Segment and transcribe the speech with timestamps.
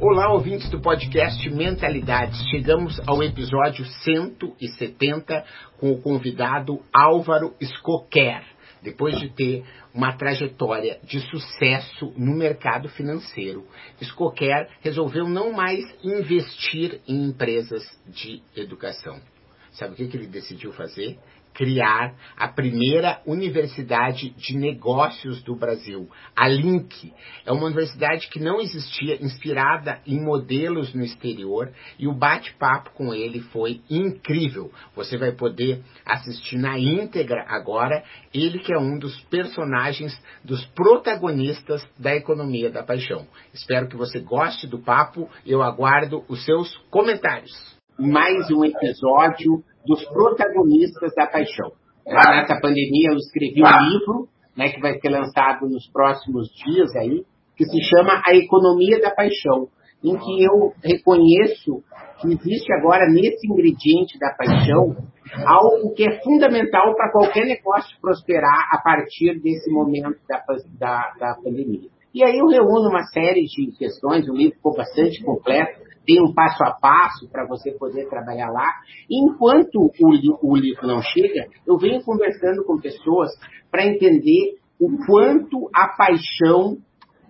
[0.00, 2.40] Olá, ouvintes do podcast Mentalidades.
[2.50, 5.44] Chegamos ao episódio 170
[5.76, 8.44] com o convidado Álvaro Escoquer.
[8.80, 13.66] Depois de ter uma trajetória de sucesso no mercado financeiro,
[14.00, 19.20] Escoquer resolveu não mais investir em empresas de educação.
[19.72, 21.18] Sabe o que, que ele decidiu fazer?
[21.58, 27.12] Criar a primeira universidade de negócios do Brasil, a Link.
[27.44, 33.12] É uma universidade que não existia, inspirada em modelos no exterior, e o bate-papo com
[33.12, 34.70] ele foi incrível.
[34.94, 41.84] Você vai poder assistir na íntegra agora, ele que é um dos personagens, dos protagonistas
[41.98, 43.26] da economia da paixão.
[43.52, 47.77] Espero que você goste do papo, eu aguardo os seus comentários.
[47.98, 51.72] Mais um episódio dos protagonistas da paixão.
[52.06, 57.24] Nessa pandemia eu escrevi um livro, né, que vai ser lançado nos próximos dias aí,
[57.56, 59.66] que se chama A Economia da Paixão,
[60.04, 61.82] em que eu reconheço
[62.20, 64.96] que existe agora nesse ingrediente da paixão
[65.44, 70.44] algo que é fundamental para qualquer negócio prosperar a partir desse momento da,
[70.78, 71.88] da, da pandemia.
[72.14, 76.32] E aí eu reúno uma série de questões, o livro ficou bastante completo, tem um
[76.32, 78.72] passo a passo para você poder trabalhar lá.
[79.10, 79.90] Enquanto o,
[80.42, 83.28] o livro não chega, eu venho conversando com pessoas
[83.70, 86.78] para entender o quanto a paixão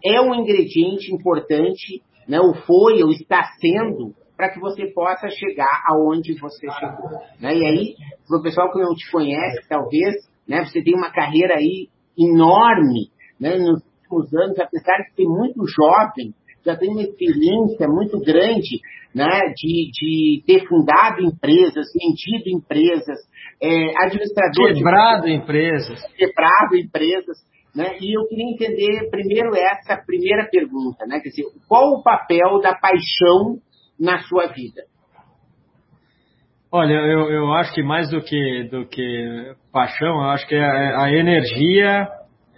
[0.05, 5.83] é um ingrediente importante, né, ou foi, ou está sendo, para que você possa chegar
[5.91, 7.10] aonde você chegou.
[7.41, 7.56] Né?
[7.56, 7.95] E aí,
[8.28, 10.15] para o pessoal que não te conhece, talvez,
[10.47, 13.10] né, você tem uma carreira aí enorme
[13.41, 16.33] né, nos últimos anos, apesar de ser muito jovem,
[16.65, 18.81] já tem uma experiência muito grande
[19.15, 23.19] né, de, de ter fundado empresas, vendido empresas,
[23.61, 24.75] é, administrador...
[24.75, 26.01] Quebrado de, empresas.
[26.17, 27.37] Quebrado empresas.
[27.75, 27.97] Né?
[28.01, 31.21] E eu queria entender primeiro essa primeira pergunta, né?
[31.21, 33.59] Quer dizer, qual o papel da paixão
[33.99, 34.83] na sua vida?
[36.71, 40.61] Olha, eu, eu acho que mais do que, do que paixão, eu acho que é
[40.61, 42.07] a energia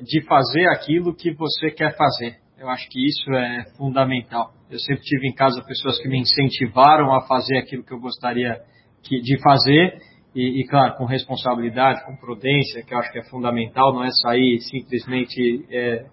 [0.03, 2.39] de fazer aquilo que você quer fazer.
[2.61, 4.51] Eu acho que isso é fundamental.
[4.71, 8.61] Eu sempre tive em casa pessoas que me incentivaram a fazer aquilo que eu gostaria
[9.03, 9.97] de fazer
[10.35, 14.11] e, e, claro, com responsabilidade, com prudência, que eu acho que é fundamental, não é
[14.11, 16.05] sair simplesmente é,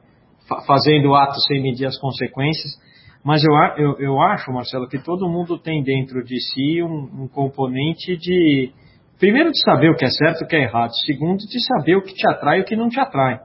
[0.66, 2.80] fazendo atos sem medir as consequências.
[3.26, 7.28] Mas eu, eu, eu, acho, Marcelo, que todo mundo tem dentro de si um, um
[7.28, 8.72] componente de,
[9.20, 11.98] primeiro, de saber o que é certo e o que é errado, segundo, de saber
[11.98, 13.38] o que te atrai e o que não te atrai.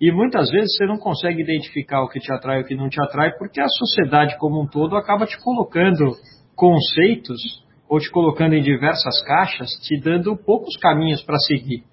[0.00, 2.88] E muitas vezes você não consegue identificar o que te atrai e o que não
[2.88, 6.12] te atrai, porque a sociedade como um todo acaba te colocando
[6.56, 7.38] conceitos
[7.88, 11.84] ou te colocando em diversas caixas, te dando poucos caminhos para seguir.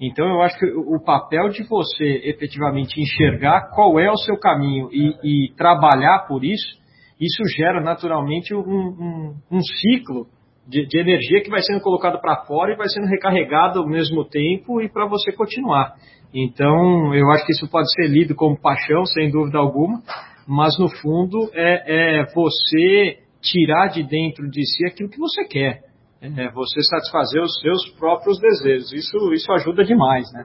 [0.00, 4.88] Então eu acho que o papel de você efetivamente enxergar qual é o seu caminho
[4.90, 6.80] e, e trabalhar por isso,
[7.20, 10.26] isso gera naturalmente um, um, um ciclo
[10.66, 14.24] de, de, energia que vai sendo colocado para fora e vai sendo recarregado ao mesmo
[14.24, 15.94] tempo e para você continuar.
[16.32, 20.00] Então, eu acho que isso pode ser lido como paixão, sem dúvida alguma,
[20.46, 25.80] mas no fundo é, é você tirar de dentro de si aquilo que você quer.
[26.22, 28.92] É você satisfazer os seus próprios desejos.
[28.92, 30.44] Isso, isso ajuda demais, né?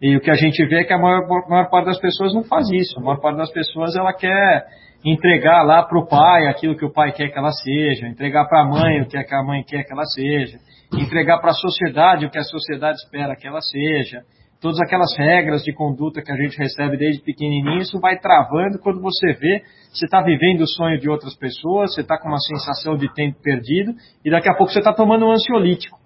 [0.00, 2.44] E o que a gente vê é que a maior, maior parte das pessoas não
[2.44, 2.98] faz isso.
[2.98, 4.66] A maior parte das pessoas ela quer
[5.02, 8.62] entregar lá para o pai aquilo que o pai quer que ela seja, entregar para
[8.62, 10.58] a mãe o que a mãe quer que ela seja,
[10.92, 14.22] entregar para a sociedade o que a sociedade espera que ela seja
[14.60, 19.00] todas aquelas regras de conduta que a gente recebe desde pequenininho, isso vai travando quando
[19.00, 19.62] você vê,
[19.92, 23.40] você está vivendo o sonho de outras pessoas, você está com uma sensação de tempo
[23.42, 23.92] perdido
[24.24, 25.98] e daqui a pouco você está tomando um ansiolítico,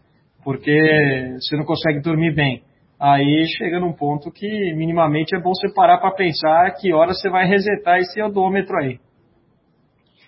[0.44, 2.62] porque você não consegue dormir bem.
[3.00, 7.31] Aí chega num ponto que minimamente é bom você parar para pensar que hora você
[7.31, 8.99] vai resetar esse odômetro aí.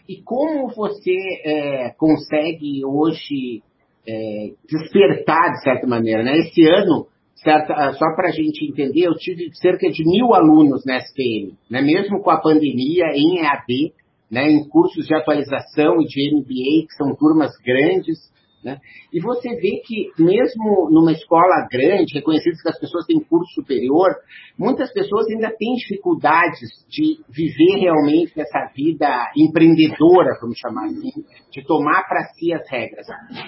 [0.09, 3.63] E como você é, consegue hoje
[4.09, 6.33] é, despertar de certa maneira, né?
[6.39, 7.07] Esse ano
[7.43, 11.55] certa, ah, só para a gente entender, eu tive cerca de mil alunos na SPM,
[11.71, 13.93] né, mesmo com a pandemia, em EAD,
[14.31, 18.33] né, em cursos de atualização e de MBA, que são turmas grandes,
[18.65, 18.79] Né?
[19.13, 24.15] E você vê que, mesmo numa escola grande, reconhecido que as pessoas têm curso superior,
[24.57, 31.65] muitas pessoas ainda têm dificuldades de viver realmente essa vida empreendedora, vamos chamar assim, de
[31.67, 33.07] tomar para si as regras.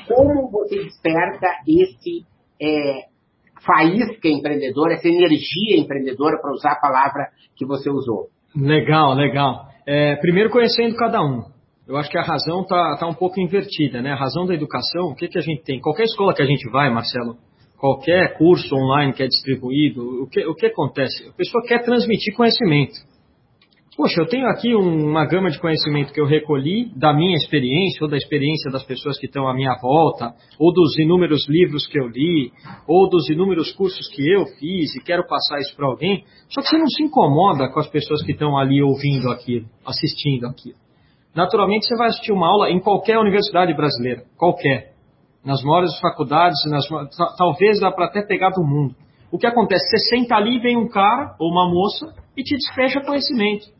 [0.08, 2.26] Como você desperta esse
[2.60, 3.13] é,
[3.64, 8.28] faísca empreendedora, essa energia empreendedora, para usar a palavra que você usou?
[8.54, 9.66] Legal, legal.
[9.86, 11.42] É, primeiro conhecendo cada um.
[11.86, 14.12] Eu acho que a razão está tá um pouco invertida, né?
[14.12, 15.80] A razão da educação, o que, que a gente tem?
[15.80, 17.36] Qualquer escola que a gente vai, Marcelo,
[17.78, 21.28] qualquer curso online que é distribuído, o que, o que acontece?
[21.28, 22.94] A pessoa quer transmitir conhecimento.
[23.96, 28.10] Poxa, eu tenho aqui uma gama de conhecimento que eu recolhi da minha experiência, ou
[28.10, 32.08] da experiência das pessoas que estão à minha volta, ou dos inúmeros livros que eu
[32.08, 32.50] li,
[32.88, 36.24] ou dos inúmeros cursos que eu fiz e quero passar isso para alguém.
[36.48, 40.46] Só que você não se incomoda com as pessoas que estão ali ouvindo aquilo, assistindo
[40.48, 40.76] aquilo.
[41.32, 44.92] Naturalmente, você vai assistir uma aula em qualquer universidade brasileira, qualquer.
[45.44, 46.84] Nas maiores faculdades, nas,
[47.38, 48.96] talvez dá para até pegar do mundo.
[49.30, 49.84] O que acontece?
[49.88, 53.73] Você senta ali, vem um cara ou uma moça e te despeja conhecimento.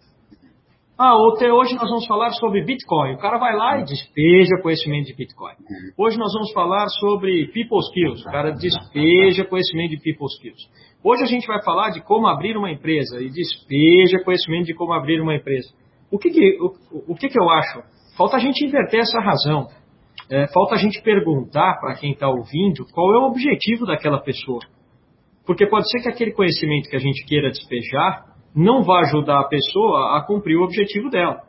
[0.96, 3.14] Ah, até hoje nós vamos falar sobre Bitcoin.
[3.14, 5.54] O cara vai lá e despeja conhecimento de Bitcoin.
[5.98, 8.22] Hoje nós vamos falar sobre People Skills.
[8.22, 10.70] O cara despeja conhecimento de People Skills.
[11.02, 14.92] Hoje a gente vai falar de como abrir uma empresa e despeja conhecimento de como
[14.92, 15.68] abrir uma empresa.
[16.12, 17.82] O que, que o, o que, que eu acho?
[18.16, 19.66] Falta a gente inverter essa razão.
[20.30, 24.60] É, falta a gente perguntar para quem está ouvindo qual é o objetivo daquela pessoa.
[25.44, 29.48] Porque pode ser que aquele conhecimento que a gente queira despejar não vai ajudar a
[29.48, 31.40] pessoa a cumprir o objetivo dela.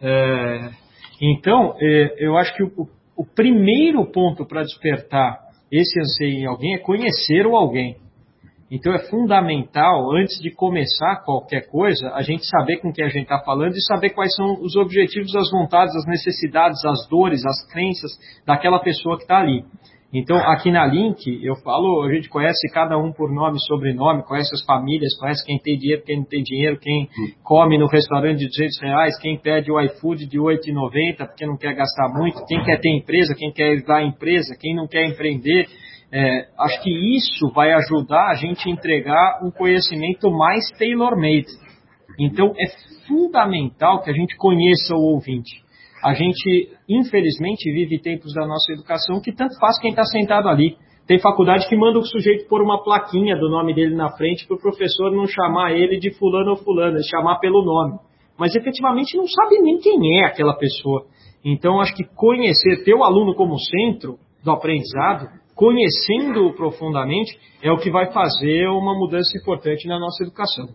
[0.00, 0.70] É,
[1.20, 5.40] então, é, eu acho que o, o primeiro ponto para despertar
[5.70, 7.96] esse anseio em alguém é conhecer o alguém.
[8.74, 13.24] Então é fundamental, antes de começar qualquer coisa, a gente saber com quem a gente
[13.24, 17.70] está falando e saber quais são os objetivos, as vontades, as necessidades, as dores, as
[17.70, 18.10] crenças
[18.46, 19.62] daquela pessoa que está ali.
[20.14, 24.22] Então, aqui na Link, eu falo, a gente conhece cada um por nome e sobrenome,
[24.22, 27.08] conhece as famílias, conhece quem tem dinheiro, quem não tem dinheiro, quem
[27.42, 31.74] come no restaurante de 200 reais, quem pede o iFood de 8,90 porque não quer
[31.74, 35.66] gastar muito, quem quer ter empresa, quem quer dar empresa, quem não quer empreender.
[36.12, 41.48] É, acho que isso vai ajudar a gente a entregar um conhecimento mais tailor-made.
[42.20, 42.66] Então, é
[43.08, 45.62] fundamental que a gente conheça o ouvinte
[46.02, 50.76] a gente, infelizmente, vive tempos da nossa educação que tanto faz quem está sentado ali.
[51.06, 54.56] Tem faculdade que manda o sujeito pôr uma plaquinha do nome dele na frente para
[54.56, 57.98] o professor não chamar ele de fulano ou fulano, chamar pelo nome.
[58.38, 61.04] Mas efetivamente não sabe nem quem é aquela pessoa.
[61.44, 67.78] Então, acho que conhecer, ter o aluno como centro do aprendizado, conhecendo-o profundamente, é o
[67.78, 70.68] que vai fazer uma mudança importante na nossa educação.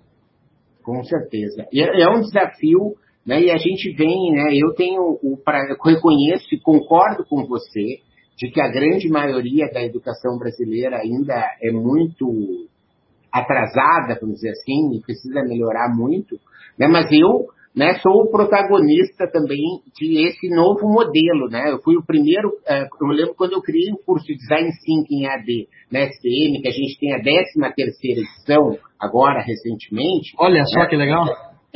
[0.84, 1.66] Com certeza.
[1.72, 2.96] E é, é um desafio
[3.28, 3.42] né?
[3.42, 4.56] E a gente vem, né?
[4.56, 8.00] eu tenho o pra, reconheço e concordo com você
[8.38, 12.68] de que a grande maioria da educação brasileira ainda é muito
[13.30, 16.40] atrasada, vamos dizer assim, e precisa melhorar muito,
[16.80, 16.88] né?
[16.88, 21.48] mas eu né, sou o protagonista também de esse novo modelo.
[21.48, 21.70] Né?
[21.70, 25.28] Eu fui o primeiro, é, eu lembro quando eu criei o curso de Design Thinking
[25.28, 30.34] AD na SPM, que a gente tem a 13 terceira edição, agora, recentemente.
[30.40, 30.88] Olha só né?
[30.88, 31.26] que legal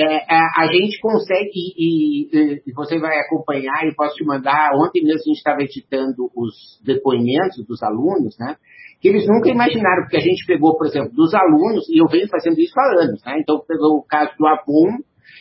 [0.01, 5.03] é, a, a, gente consegue, e, e, você vai acompanhar, e posso te mandar, ontem
[5.03, 8.55] mesmo a gente estava editando os depoimentos dos alunos, né?
[8.99, 12.27] Que eles nunca imaginaram, porque a gente pegou, por exemplo, dos alunos, e eu venho
[12.27, 13.39] fazendo isso há anos, né?
[13.39, 14.97] Então, pegou o caso do Avon,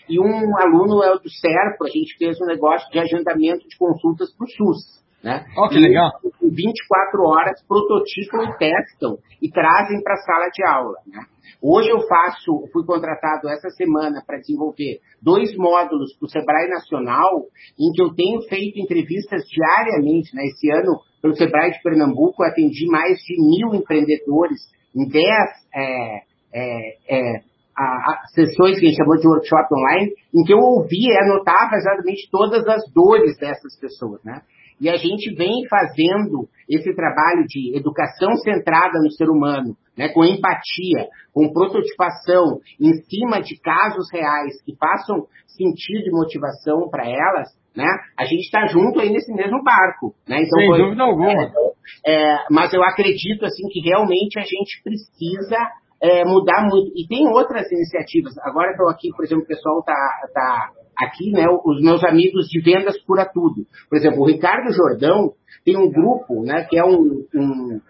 [0.08, 3.76] e um aluno é o do SERPO, a gente fez um negócio de agendamento de
[3.78, 5.00] consultas para o SUS.
[5.22, 5.44] Né?
[5.56, 6.10] Oh, que legal.
[6.24, 10.96] E, 24 horas prototipam e testam e trazem para a sala de aula.
[11.06, 11.20] Né?
[11.62, 17.42] Hoje eu faço, fui contratado essa semana para desenvolver dois módulos para o Sebrae Nacional,
[17.78, 20.34] em que eu tenho feito entrevistas diariamente.
[20.34, 20.44] Né?
[20.46, 24.58] Esse ano, pelo Sebrae de Pernambuco, atendi mais de mil empreendedores
[24.96, 26.16] em dez é,
[26.52, 27.40] é, é,
[27.76, 31.24] a, a, sessões que a gente chamou de workshop online, em que eu ouvia e
[31.24, 34.22] anotava exatamente todas as dores dessas pessoas.
[34.24, 34.40] Né?
[34.80, 40.24] E a gente vem fazendo esse trabalho de educação centrada no ser humano, né, com
[40.24, 47.48] empatia, com prototipação, em cima de casos reais que façam sentido e motivação para elas,
[47.76, 47.86] né,
[48.18, 50.14] a gente está junto aí nesse mesmo barco.
[50.26, 50.42] Né?
[50.42, 51.32] Então, Sem foi, dúvida alguma.
[52.06, 55.58] É, é, mas eu acredito assim que realmente a gente precisa
[56.02, 56.92] é, mudar muito.
[56.96, 58.32] E tem outras iniciativas.
[58.42, 59.94] Agora estou aqui, por exemplo, o pessoal está
[60.32, 60.70] tá
[61.00, 63.66] aqui, né, os meus amigos de vendas cura tudo.
[63.88, 65.32] Por exemplo, o Ricardo Jordão
[65.64, 67.80] tem um grupo, né, que é um, um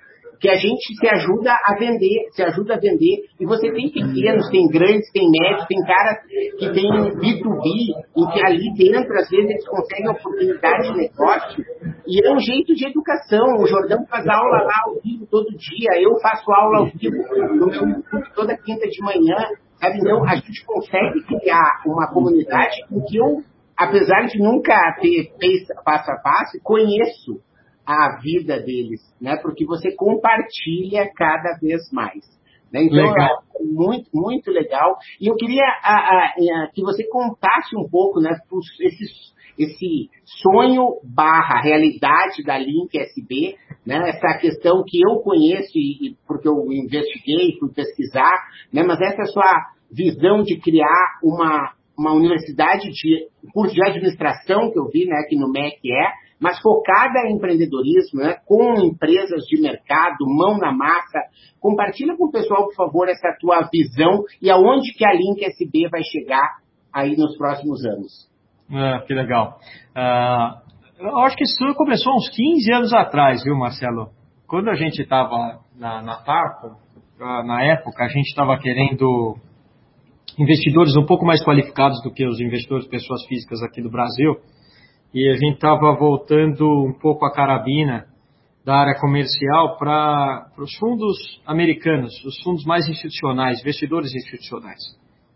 [0.40, 3.26] que a gente se ajuda a vender, se ajuda a vender.
[3.38, 6.16] E você tem pequenos, tem grandes, tem médios, tem caras
[6.58, 6.90] que tem
[7.20, 11.64] B2B, em que ali dentro, às vezes, eles conseguem oportunidade de negócio
[12.06, 13.44] E é um jeito de educação.
[13.58, 16.00] O Jordão faz aula lá ao vivo todo dia.
[16.00, 17.16] Eu faço aula ao vivo
[17.56, 18.02] no meu
[18.34, 19.36] toda quinta de manhã.
[19.80, 19.98] Sabe?
[19.98, 23.42] Então, a gente consegue criar uma comunidade em que eu,
[23.76, 27.40] apesar de nunca ter feito passo a passo, conheço
[27.86, 29.36] a vida deles, né?
[29.42, 32.22] Porque você compartilha cada vez mais.
[32.72, 32.84] Né?
[32.84, 33.42] Então, Legal.
[33.58, 34.96] é muito, muito legal.
[35.20, 36.34] E eu queria a, a,
[36.64, 40.10] a, que você contasse um pouco, né, os- esses- esse
[40.42, 46.48] sonho barra realidade da Link SB, né, essa questão que eu conheço e, e porque
[46.48, 48.32] eu investiguei, fui pesquisar,
[48.72, 54.78] né, mas essa sua visão de criar uma, uma universidade de curso de administração que
[54.78, 59.60] eu vi, né, que no MEC é, mas focada em empreendedorismo, né, com empresas de
[59.60, 61.18] mercado, mão na massa.
[61.60, 65.88] Compartilha com o pessoal, por favor, essa tua visão e aonde que a Link SB
[65.90, 68.29] vai chegar aí nos próximos anos.
[68.72, 69.58] Ah, que legal.
[69.94, 70.62] Ah,
[70.98, 74.10] eu acho que isso começou uns 15 anos atrás, viu, Marcelo?
[74.46, 76.76] Quando a gente estava na, na Tarco,
[77.20, 79.36] ah, na época, a gente estava querendo
[80.38, 84.36] investidores um pouco mais qualificados do que os investidores pessoas físicas aqui do Brasil,
[85.12, 88.06] e a gente estava voltando um pouco a carabina
[88.64, 94.80] da área comercial para os fundos americanos, os fundos mais institucionais, investidores institucionais.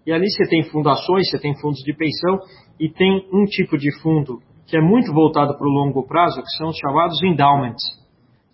[0.06, 2.38] E ali você tem fundações, você tem fundos de pensão
[2.78, 6.56] e tem um tipo de fundo que é muito voltado para o longo prazo, que
[6.56, 7.82] são os chamados endowments.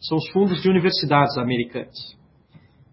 [0.01, 1.97] São os fundos de universidades americanas.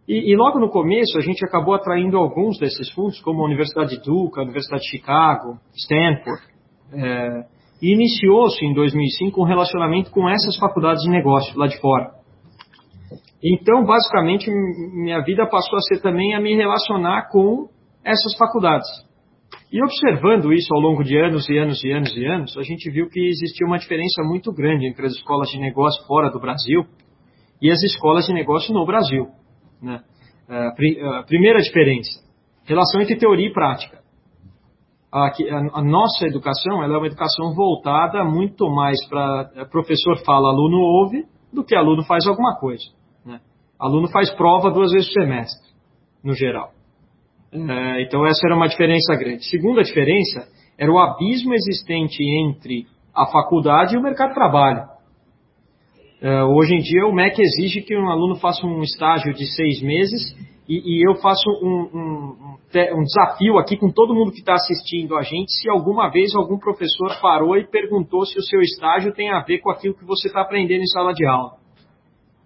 [0.07, 3.97] E, e logo no começo a gente acabou atraindo alguns desses fundos, como a Universidade
[3.97, 6.41] de Duke, a Universidade de Chicago, Stanford.
[6.93, 7.45] É,
[7.81, 12.11] e iniciou-se em 2005 um relacionamento com essas faculdades de negócio lá de fora.
[13.43, 17.67] Então, basicamente, minha vida passou a ser também a me relacionar com
[18.03, 18.87] essas faculdades.
[19.71, 22.89] E observando isso ao longo de anos e anos e anos e anos, a gente
[22.89, 26.85] viu que existia uma diferença muito grande entre as escolas de negócio fora do Brasil
[27.61, 29.27] e as escolas de negócio no Brasil.
[29.81, 30.01] né?
[30.49, 32.09] A pri- a primeira diferença,
[32.65, 33.99] relação entre teoria e prática.
[35.11, 40.49] A, a- a nossa educação ela é uma educação voltada muito mais para professor fala,
[40.49, 42.83] aluno ouve, do que aluno faz alguma coisa.
[43.25, 43.39] né?
[43.79, 45.69] Aluno faz prova duas vezes por semestre,
[46.23, 46.71] no geral.
[47.69, 49.45] É, então essa era uma diferença grande.
[49.49, 50.47] Segunda diferença
[50.77, 52.85] era o abismo existente entre
[53.15, 54.83] a faculdade e o mercado de trabalho.
[56.21, 59.81] É, hoje em dia o MEC exige que um aluno faça um estágio de seis
[59.81, 60.35] meses
[60.67, 62.57] e, e eu faço um, um-
[62.95, 66.57] um desafio aqui com todo mundo que está assistindo a gente, se alguma vez algum
[66.59, 70.27] professor parou e perguntou se o seu estágio tem a ver com aquilo que você
[70.27, 71.53] está aprendendo em sala de aula.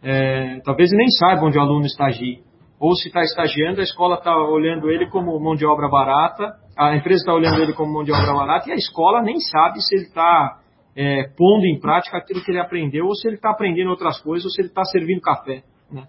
[0.04, 2.40] É, talvez nem saiba onde o aluno estagia.
[2.82, 6.96] Ou se está estagiando, a escola está olhando ele como mão de obra barata, a
[6.96, 9.94] empresa está olhando ele como mão de obra barata, e a escola nem sabe se
[9.94, 10.58] ele está
[10.96, 14.46] é, pondo em prática aquilo que ele aprendeu, ou se ele está aprendendo outras coisas,
[14.46, 15.62] ou se ele está servindo café.
[15.92, 16.08] né?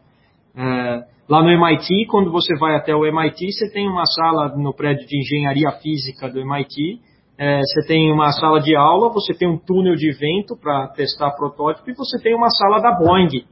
[0.56, 4.74] É, lá no MIT, quando você vai até o MIT, você tem uma sala no
[4.74, 7.00] prédio de engenharia física do MIT,
[7.36, 11.32] é, você tem uma sala de aula, você tem um túnel de vento para testar
[11.32, 13.44] protótipo, e você tem uma sala da Boeing,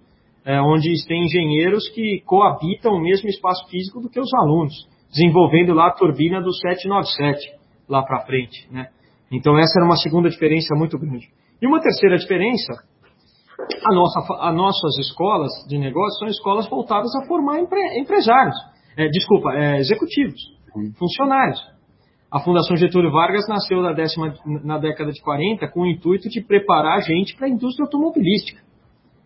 [0.45, 4.75] é, onde tem engenheiros que coabitam o mesmo espaço físico do que os alunos,
[5.11, 7.53] desenvolvendo lá a turbina do 797
[7.89, 8.69] lá para frente.
[8.71, 8.89] Né?
[9.31, 11.29] Então essa era uma segunda diferença muito grande.
[11.61, 12.73] E uma terceira diferença,
[13.87, 18.57] a nossa, as nossas escolas de negócios são escolas voltadas a formar empre- empresários,
[18.97, 20.41] é, desculpa, é, executivos,
[20.99, 21.61] funcionários.
[22.33, 24.33] A Fundação Getúlio Vargas nasceu na, décima,
[24.65, 28.63] na década de 40 com o intuito de preparar a gente para a indústria automobilística.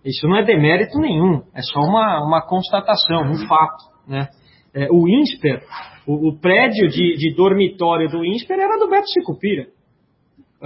[0.04, 3.84] Isso não é demérito nenhum, é só uma, uma constatação, um fato.
[4.06, 4.28] Né?
[4.74, 5.62] É, o INSPER,
[6.06, 9.66] o, o prédio de, de dormitório do INSPER era do Beto Sicupira.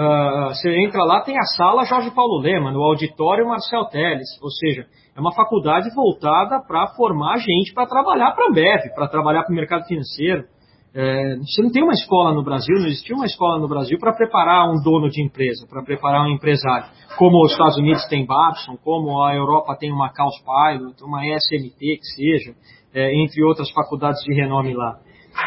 [0.01, 4.29] Ah, você entra lá, tem a sala Jorge Paulo Lema, no auditório Marcel Teles.
[4.41, 9.09] Ou seja, é uma faculdade voltada para formar gente para trabalhar para a Ambev, para
[9.09, 10.45] trabalhar para o mercado financeiro.
[10.95, 14.15] É, você não tem uma escola no Brasil, não existiu uma escola no Brasil para
[14.15, 16.87] preparar um dono de empresa, para preparar um empresário.
[17.17, 21.79] Como os Estados Unidos tem Babson, como a Europa tem uma Caos Pilot, uma SMT
[21.79, 22.55] que seja,
[22.95, 24.99] é, entre outras faculdades de renome lá.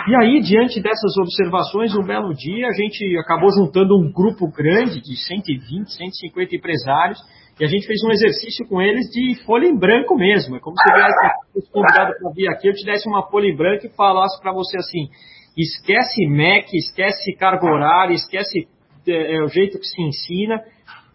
[0.08, 5.02] E aí, diante dessas observações, um belo dia a gente acabou juntando um grupo grande
[5.02, 7.20] de 120, 150 empresários
[7.60, 10.56] e a gente fez um exercício com eles de folha em branco mesmo.
[10.56, 13.56] É como se eu tivesse convidado para vir aqui, eu te desse uma folha em
[13.56, 15.10] branco e falasse para você assim:
[15.58, 18.68] esquece MEC, esquece carga horária, esquece
[19.08, 20.62] é, é, o jeito que se ensina.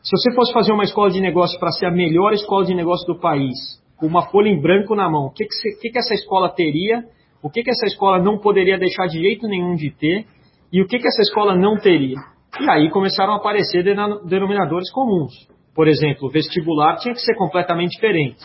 [0.02, 3.07] Se você fosse fazer uma escola de negócio para ser a melhor escola de negócio
[3.07, 3.57] do país,
[3.97, 7.05] com uma folha em branco na mão, o que, que, que que essa escola teria?
[7.43, 10.26] O que, que essa escola não poderia deixar de jeito nenhum de ter?
[10.73, 12.16] E o que, que essa escola não teria?
[12.61, 15.33] E aí começaram a aparecer denominadores comuns.
[15.76, 18.42] Por exemplo, o vestibular tinha que ser completamente diferente.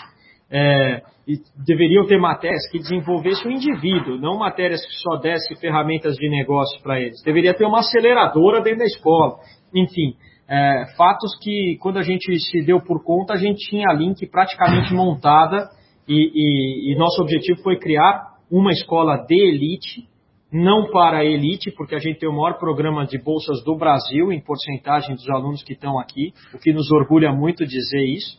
[0.52, 6.16] É, e deveriam ter matérias que desenvolvessem o indivíduo, não matérias que só dessem ferramentas
[6.18, 7.24] de negócio para eles.
[7.24, 9.38] Deveria ter uma aceleradora dentro da escola.
[9.74, 10.14] Enfim,
[10.50, 14.28] é, fatos que quando a gente se deu por conta, a gente tinha a Link
[14.30, 15.70] praticamente montada
[16.06, 20.11] e, e, e nosso objetivo foi criar uma escola de elite,
[20.52, 24.32] não para a elite, porque a gente tem o maior programa de bolsas do Brasil
[24.34, 28.38] em porcentagem dos alunos que estão aqui, o que nos orgulha muito dizer isso.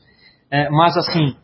[0.50, 1.35] É, mas assim,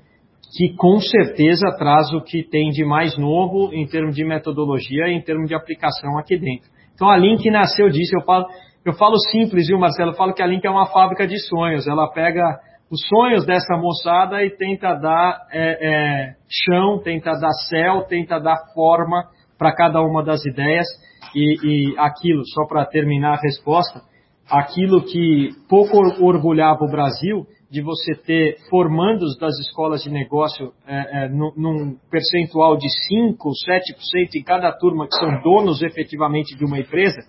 [0.56, 5.14] que com certeza traz o que tem de mais novo em termos de metodologia e
[5.14, 6.68] em termos de aplicação aqui dentro.
[6.94, 8.46] Então a Link nasceu disso, eu falo,
[8.84, 10.10] eu falo simples, viu Marcelo?
[10.10, 12.58] Eu falo que a Link é uma fábrica de sonhos, ela pega
[12.90, 18.56] os sonhos dessa moçada e tenta dar é, é, chão, tenta dar céu, tenta dar
[18.74, 19.24] forma
[19.58, 20.86] para cada uma das ideias
[21.34, 24.02] e, e aquilo, só para terminar a resposta,
[24.48, 31.24] aquilo que pouco orgulhava o Brasil de você ter formandos das escolas de negócio é,
[31.24, 36.78] é, num percentual de 5, 7% em cada turma que são donos efetivamente de uma
[36.78, 37.20] empresa,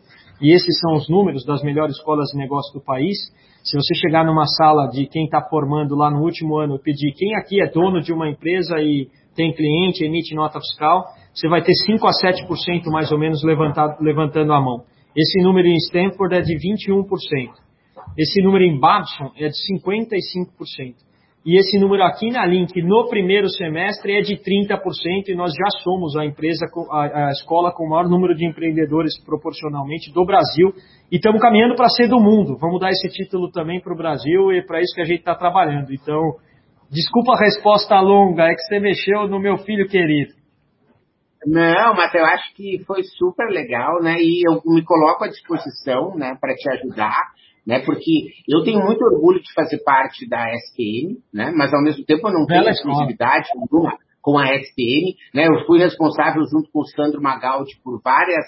[0.41, 3.17] e esses são os números das melhores escolas de negócio do país,
[3.61, 7.11] se você chegar numa sala de quem está formando lá no último ano e pedir
[7.11, 11.61] quem aqui é dono de uma empresa e tem cliente, emite nota fiscal, você vai
[11.61, 14.83] ter 5 a 7% mais ou menos levantado, levantando a mão.
[15.15, 17.05] Esse número em Stanford é de 21%.
[18.17, 21.09] Esse número em Babson é de 55%.
[21.45, 25.81] E esse número aqui na Link no primeiro semestre é de 30% e nós já
[25.81, 30.73] somos a empresa, a, escola com o maior número de empreendedores proporcionalmente do Brasil
[31.09, 32.57] e estamos caminhando para ser do mundo.
[32.59, 35.33] Vamos dar esse título também para o Brasil e para isso que a gente está
[35.33, 35.93] trabalhando.
[35.93, 36.21] Então,
[36.91, 40.38] desculpa a resposta longa, é que você mexeu no meu filho querido.
[41.45, 44.15] Não, mas eu acho que foi super legal, né?
[44.19, 47.31] E eu me coloco à disposição, né, para te ajudar
[47.69, 47.79] né?
[47.85, 51.53] Porque eu tenho muito orgulho de fazer parte da SPM, né?
[51.55, 55.45] Mas ao mesmo tempo eu não tenho exclusividade nenhuma com a SPM, né?
[55.47, 58.45] Eu fui responsável junto com o Sandro Magaldi por várias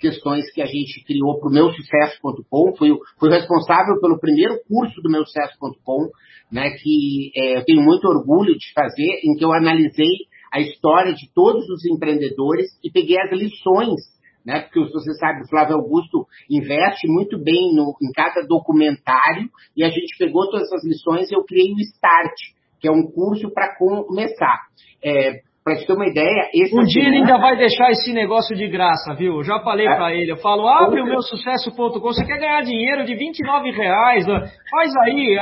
[0.00, 5.00] questões que a gente criou para o meu sucesso.com, fui, fui responsável pelo primeiro curso
[5.00, 6.10] do meu sucesso.com,
[6.50, 6.70] né?
[6.70, 11.28] Que é, eu tenho muito orgulho de fazer, em que eu analisei a história de
[11.34, 14.14] todos os empreendedores e peguei as lições
[14.44, 14.60] né?
[14.60, 19.88] Porque você sabe, o Flávio Augusto investe muito bem no, em cada documentário e a
[19.88, 22.34] gente pegou todas essas lições e eu criei o Start,
[22.78, 24.66] que é um curso para começar.
[25.02, 28.54] É, para te ter uma ideia, esse um dia ele ainda vai deixar esse negócio
[28.54, 29.36] de graça, viu?
[29.36, 29.96] Eu já falei é.
[29.96, 34.26] para ele, eu falo, abre o meu sucesso.com, você quer ganhar dinheiro de 29 reais,
[34.70, 35.38] faz aí,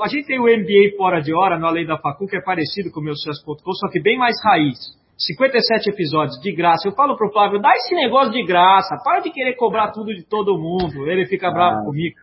[0.00, 2.92] a gente tem o MBA fora de hora no Além da Facu, que é parecido
[2.92, 4.96] com o meu sucesso.com, só que bem mais raiz.
[5.18, 6.86] 57 episódios de graça.
[6.86, 10.22] Eu falo pro Flávio, dá esse negócio de graça, para de querer cobrar tudo de
[10.22, 11.10] todo mundo.
[11.10, 11.84] Ele fica bravo ah.
[11.86, 12.14] comigo.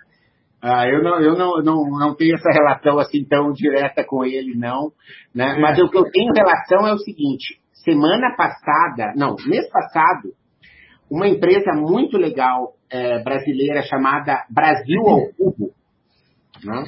[0.61, 4.55] Ah, eu não, eu não, não, não tenho essa relação assim tão direta com ele,
[4.55, 4.91] não.
[5.33, 5.55] Né?
[5.57, 5.59] É.
[5.59, 10.33] Mas o que eu tenho relação é o seguinte: semana passada, não, mês passado,
[11.09, 15.71] uma empresa muito legal é, brasileira chamada Brasil ao Cubo,
[16.63, 16.83] né?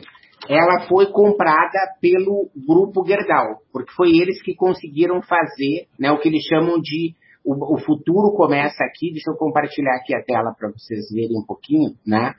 [0.49, 6.29] ela foi comprada pelo grupo Gerdau, porque foi eles que conseguiram fazer né, o que
[6.29, 9.11] eles chamam de o, o futuro começa aqui.
[9.11, 12.33] Deixa eu compartilhar aqui a tela para vocês verem um pouquinho, né?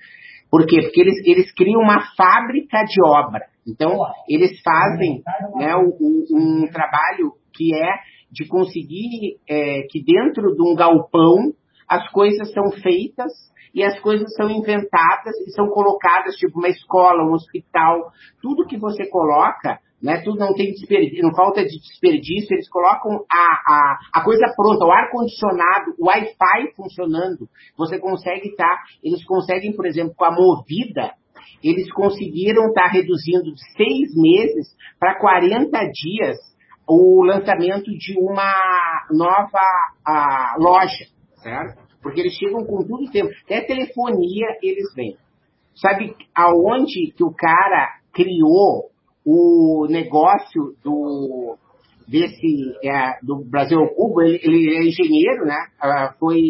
[0.51, 0.81] Por quê?
[0.83, 3.47] Porque eles, eles criam uma fábrica de obra.
[3.67, 5.23] Então, eles fazem
[5.57, 7.93] né, um, um trabalho que é
[8.31, 11.53] de conseguir é, que dentro de um galpão
[11.89, 13.33] as coisas são feitas
[13.75, 18.79] e as coisas são inventadas e são colocadas, tipo uma escola, um hospital, tudo que
[18.79, 23.99] você coloca, né, tudo não tem desperdício, não falta de desperdício, eles colocam a, a,
[24.15, 29.87] a coisa pronta, o ar-condicionado, o Wi-Fi funcionando, você consegue estar, tá, eles conseguem, por
[29.87, 31.13] exemplo, com a movida,
[31.63, 36.37] eles conseguiram estar tá reduzindo de seis meses para 40 dias
[36.89, 38.55] o lançamento de uma
[39.11, 39.61] nova
[40.07, 41.07] a, loja,
[41.43, 41.87] certo?
[42.01, 43.31] Porque eles chegam com tudo o tempo.
[43.45, 45.17] Até telefonia eles vêm.
[45.75, 48.91] Sabe aonde que o cara criou
[49.31, 51.59] o negócio do
[52.09, 54.23] desse é, do Brasil ao Cubo?
[54.23, 55.59] Ele, ele, é engenheiro, né?
[55.79, 56.41] Ah, foi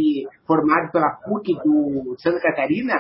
[0.47, 2.95] formado pela PUC do Santa Catarina.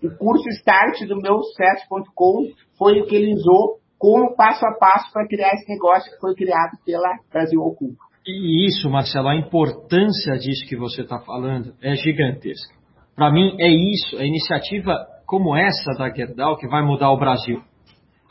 [0.00, 5.12] O curso Start do meu sucesso.com foi o que ele usou como passo a passo
[5.12, 7.96] para criar esse negócio que foi criado pela Brasil ao Cubo.
[8.24, 12.72] E isso, Marcelo, a importância disso que você está falando é gigantesca.
[13.16, 14.94] Para mim, é isso, a iniciativa
[15.26, 17.60] como essa da Gerdau que vai mudar o Brasil.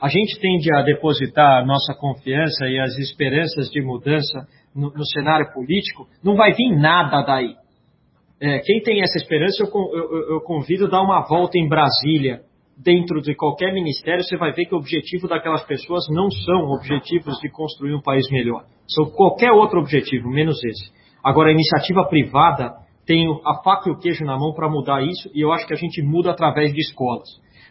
[0.01, 5.51] A gente tende a depositar nossa confiança e as esperanças de mudança no, no cenário
[5.53, 7.55] político, não vai vir nada daí.
[8.39, 12.41] É, quem tem essa esperança, eu, eu, eu convido a dar uma volta em Brasília
[12.77, 17.39] dentro de qualquer ministério, você vai ver que o objetivo daquelas pessoas não são objetivos
[17.39, 18.65] de construir um país melhor.
[18.87, 20.91] São qualquer outro objetivo, menos esse.
[21.23, 25.31] Agora, a iniciativa privada tem a faca e o queijo na mão para mudar isso,
[25.33, 27.27] e eu acho que a gente muda através de escolas.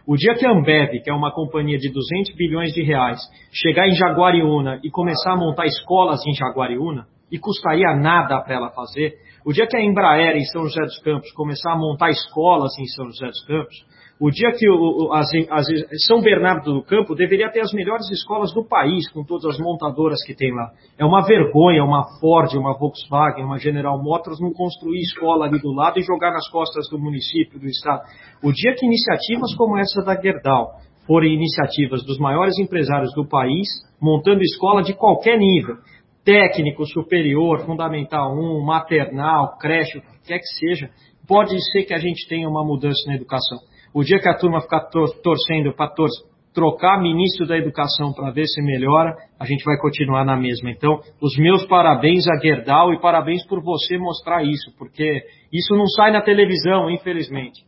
[0.07, 3.19] O dia que a Ambev, que é uma companhia de 200 bilhões de reais,
[3.53, 8.71] chegar em Jaguariúna e começar a montar escolas em Jaguariúna, e custaria nada para ela
[8.71, 12.79] fazer, o dia que a Embraer em São José dos Campos começar a montar escolas
[12.79, 13.75] em São José dos Campos,
[14.19, 15.67] o dia que o, as, as,
[16.07, 20.25] São Bernardo do Campo deveria ter as melhores escolas do país, com todas as montadoras
[20.25, 20.71] que tem lá.
[20.99, 25.71] É uma vergonha uma Ford, uma Volkswagen, uma General Motors não construir escola ali do
[25.71, 28.03] lado e jogar nas costas do município, do estado.
[28.43, 30.71] O dia que iniciativas como essa da Gerdau
[31.07, 33.69] forem iniciativas dos maiores empresários do país,
[34.01, 35.77] montando escola de qualquer nível,
[36.25, 40.91] técnico, superior, fundamental 1, maternal, creche, o que quer que seja,
[41.29, 43.59] pode ser que a gente tenha uma mudança na educação.
[43.97, 46.11] O dia que a turma ficar torcendo para tor
[46.53, 50.71] trocar ministro da educação para ver se melhora, a gente vai continuar na mesma.
[50.71, 55.87] Então, os meus parabéns a Gerdau e parabéns por você mostrar isso, porque isso não
[55.87, 57.65] sai na televisão, infelizmente.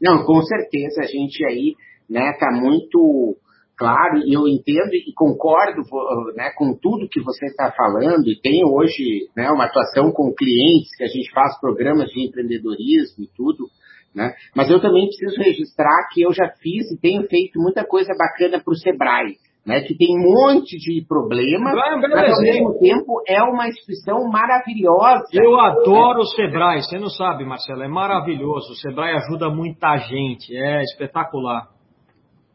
[0.00, 1.74] Não, com certeza a gente aí
[2.08, 3.36] né, tá muito
[3.76, 5.82] claro e eu entendo e concordo
[6.36, 10.96] né, com tudo que você está falando e tem hoje né, uma atuação com clientes
[10.96, 13.66] que a gente faz programas de empreendedorismo e tudo.
[14.14, 14.32] Né?
[14.54, 18.62] Mas eu também preciso registrar que eu já fiz e tenho feito muita coisa bacana
[18.62, 19.36] para o Sebrae.
[19.66, 24.28] Né, que tem um monte de problemas, é mas ao mesmo tempo é uma instituição
[24.30, 25.24] maravilhosa.
[25.32, 28.72] Eu adoro o Sebrae, você não sabe, Marcelo, é maravilhoso.
[28.72, 31.70] O Sebrae ajuda muita gente, é espetacular.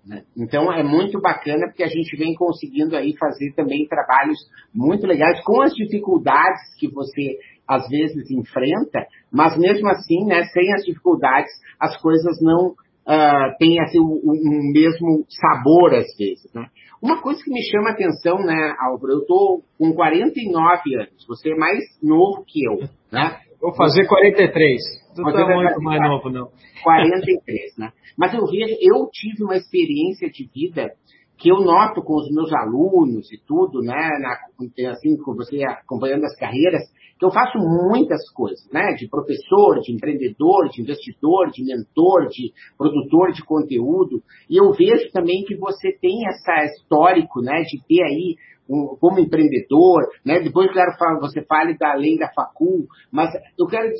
[0.05, 0.21] Né?
[0.37, 4.37] Então é muito bacana porque a gente vem conseguindo aí fazer também trabalhos
[4.73, 7.37] muito legais com as dificuldades que você
[7.69, 13.79] às vezes enfrenta, mas mesmo assim, né, sem as dificuldades, as coisas não uh, têm
[13.79, 16.51] assim, um, um, mesmo sabor às vezes.
[16.53, 16.65] Né?
[16.99, 21.51] Uma coisa que me chama a atenção, né, Álvaro, eu estou com 49 anos, você
[21.51, 22.79] é mais novo que eu,
[23.11, 23.39] né?
[23.61, 24.81] Vou fazer 43.
[25.15, 26.47] Tu tá muito mais novo, não.
[26.81, 27.91] 43, né?
[28.17, 30.93] Mas eu vejo, eu tive uma experiência de vida
[31.39, 36.25] que eu noto com os meus alunos e tudo, né, na, assim, com você acompanhando
[36.25, 36.81] as carreiras,
[37.17, 38.93] que eu faço muitas coisas, né?
[38.93, 44.23] De professor, de empreendedor, de investidor, de mentor, de produtor de conteúdo.
[44.49, 47.61] E eu vejo também que você tem essa histórico, né?
[47.63, 48.35] De ter aí
[48.69, 50.39] um, como empreendedor, né?
[50.39, 53.99] Depois eu quero falar, você fale da lei da facul, mas eu quero des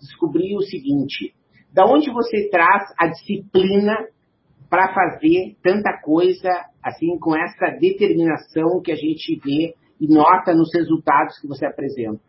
[0.00, 1.34] descobrir o seguinte:
[1.72, 3.94] da onde você traz a disciplina
[4.68, 6.50] para fazer tanta coisa
[6.82, 12.20] assim com essa determinação que a gente vê e nota nos resultados que você apresenta?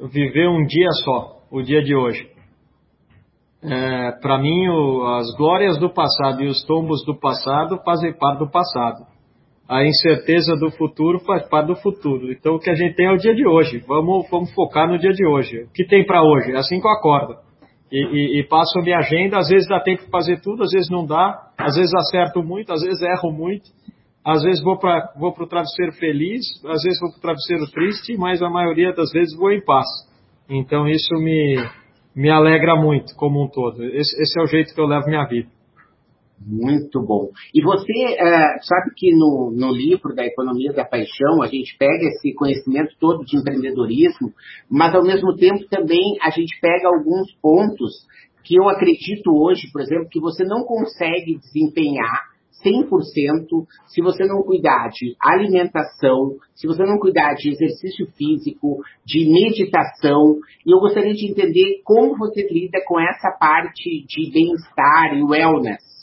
[0.00, 2.28] viver um dia só, o dia de hoje.
[3.62, 8.38] É, Para mim, o, as glórias do passado e os tombos do passado fazem parte
[8.38, 9.06] do passado.
[9.68, 12.30] A incerteza do futuro faz parte do futuro.
[12.30, 13.82] Então, o que a gente tem é o dia de hoje.
[13.88, 15.64] Vamos, vamos focar no dia de hoje.
[15.64, 16.52] O que tem para hoje?
[16.52, 17.34] É assim que eu acordo.
[17.90, 19.38] E, e, e, passo minha agenda.
[19.38, 21.50] Às vezes dá tempo de fazer tudo, às vezes não dá.
[21.56, 23.70] Às vezes acerto muito, às vezes erro muito.
[24.24, 28.16] Às vezes vou para vou o travesseiro feliz, às vezes vou para o travesseiro triste,
[28.16, 29.86] mas a maioria das vezes vou em paz.
[30.50, 31.56] Então isso me,
[32.14, 33.84] me alegra muito como um todo.
[33.84, 35.48] Esse, esse é o jeito que eu levo minha vida.
[36.38, 37.30] Muito bom.
[37.54, 42.04] E você uh, sabe que no, no livro da Economia da Paixão, a gente pega
[42.08, 44.32] esse conhecimento todo de empreendedorismo,
[44.70, 48.06] mas ao mesmo tempo também a gente pega alguns pontos
[48.44, 54.42] que eu acredito hoje, por exemplo, que você não consegue desempenhar 100% se você não
[54.42, 60.38] cuidar de alimentação, se você não cuidar de exercício físico, de meditação.
[60.64, 65.95] E eu gostaria de entender como você lida com essa parte de bem-estar e wellness.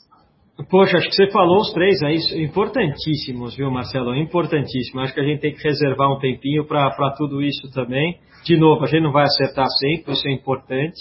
[0.70, 4.16] Poxa, acho que você falou os três aí, importantíssimos, viu, Marcelo?
[4.16, 5.02] Importantíssimo.
[5.02, 8.20] Acho que a gente tem que reservar um tempinho para tudo isso também.
[8.46, 10.98] De novo, a gente não vai acertar sempre, isso é importante,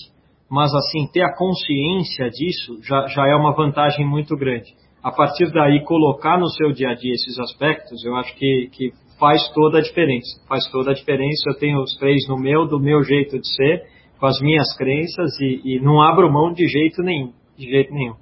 [0.51, 5.51] mas assim, ter a consciência disso já, já é uma vantagem muito grande a partir
[5.51, 9.79] daí colocar no seu dia a dia esses aspectos, eu acho que, que faz toda
[9.79, 10.41] a diferença.
[10.49, 11.43] Faz toda a diferença.
[11.49, 13.83] Eu tenho os três no meu, do meu jeito de ser,
[14.19, 18.15] com as minhas crenças e, e não abro mão de jeito nenhum, de jeito nenhum.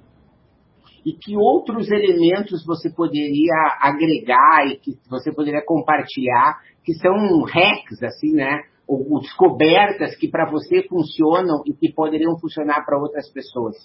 [1.05, 8.03] E que outros elementos você poderia agregar e que você poderia compartilhar, que são hacks,
[8.03, 8.61] assim, né?
[8.87, 13.75] Ou, descobertas que para você funcionam e que poderiam funcionar para outras pessoas.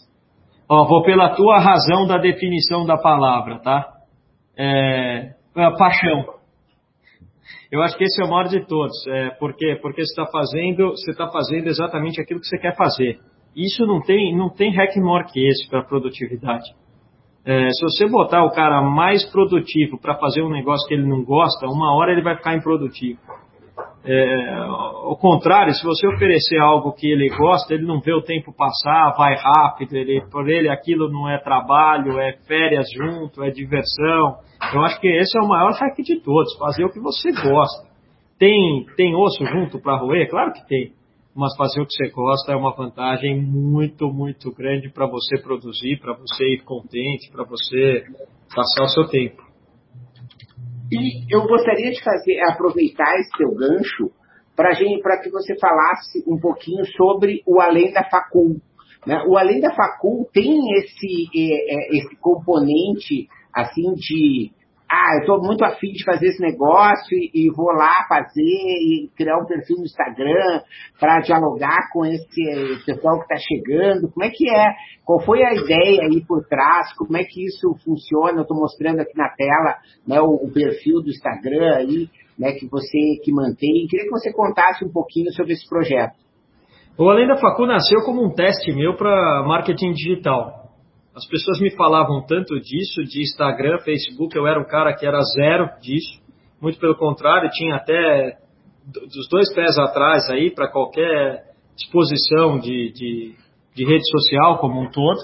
[0.69, 3.87] Ó, vou pela tua razão da definição da palavra, tá?
[4.59, 6.37] É, é paixão.
[7.71, 9.07] Eu acho que esse é o maior de todos.
[9.07, 9.79] É, por quê?
[9.81, 13.21] Porque você está fazendo, você está fazendo exatamente aquilo que você quer fazer.
[13.55, 16.65] Isso não tem, não tem hack maior que esse para produtividade.
[17.47, 21.23] É, se você botar o cara mais produtivo para fazer um negócio que ele não
[21.23, 23.21] gosta, uma hora ele vai ficar improdutivo.
[24.05, 28.53] É, ao contrário, se você oferecer algo que ele gosta, ele não vê o tempo
[28.53, 34.39] passar, vai rápido, ele, por ele aquilo não é trabalho, é férias junto, é diversão.
[34.75, 37.87] Eu acho que esse é o maior hack de todos, fazer o que você gosta.
[38.39, 40.29] Tem, tem osso junto para roer?
[40.29, 40.96] Claro que tem.
[41.37, 46.01] Mas fazer o que você gosta é uma vantagem muito, muito grande para você produzir,
[46.01, 48.05] para você ir contente, para você
[48.55, 49.43] passar o seu tempo.
[50.91, 54.11] E eu gostaria de fazer, aproveitar esse seu gancho
[54.57, 58.57] para que você falasse um pouquinho sobre o Além da Facul.
[59.07, 59.23] Né?
[59.29, 64.53] O Além da Facul tem esse, é, esse componente assim de
[64.89, 69.11] ah, eu estou muito afim de fazer esse negócio e, e, vou lá fazer e
[69.17, 70.63] criar um perfil no Instagram
[71.01, 74.09] para dialogar com esse pessoal que está chegando.
[74.13, 74.75] Como é que é?
[75.05, 76.93] Qual foi a ideia aí por trás?
[76.97, 78.39] Como é que isso funciona?
[78.39, 82.69] Eu estou mostrando aqui na tela né, o, o, perfil do Instagram aí, né, que
[82.69, 83.87] você que mantém.
[83.91, 86.15] Queria que você contasse um pouquinho sobre esse projeto.
[86.97, 90.66] O Além da Facu nasceu como um teste meu para marketing digital.
[91.17, 95.19] As pessoas me falavam tanto disso, de Instagram, Facebook, eu era um cara que era
[95.23, 96.21] zero disso.
[96.61, 98.37] Muito pelo contrário, tinha até
[98.85, 103.35] dos dois pés atrás aí para qualquer exposição de, de,
[103.75, 105.19] de, rede social como um todo.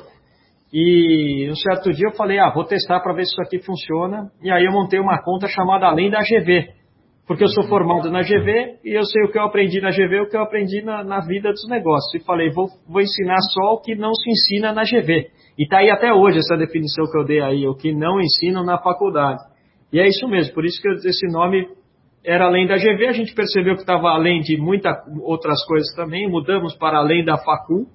[0.73, 4.31] E um certo dia eu falei, ah, vou testar para ver se isso aqui funciona.
[4.43, 6.73] E aí eu montei uma conta chamada Além da GV.
[7.27, 10.21] Porque eu sou formado na GV e eu sei o que eu aprendi na GV,
[10.23, 12.15] o que eu aprendi na, na vida dos negócios.
[12.15, 15.42] E falei, vou, vou ensinar só o que não se ensina na GV.
[15.59, 18.65] E está aí até hoje essa definição que eu dei aí, o que não ensinam
[18.65, 19.41] na faculdade.
[19.93, 21.67] E é isso mesmo, por isso que esse nome
[22.25, 26.29] era além da GV, a gente percebeu que estava além de muitas outras coisas também,
[26.29, 27.87] mudamos para além da Facu.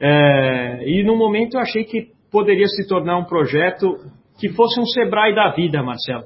[0.00, 3.94] É, e no momento eu achei que poderia se tornar um projeto
[4.40, 6.24] que fosse um Sebrae da vida, Marcelo,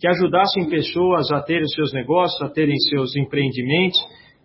[0.00, 3.98] que ajudassem pessoas a terem seus negócios, a terem seus empreendimentos,